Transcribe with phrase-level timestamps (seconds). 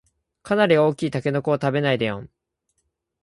[0.41, 2.29] かなり大きいタケノコを食べないでよん